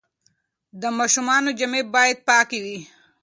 [0.81, 2.77] د ماشومانو جامې باید پاکې وي.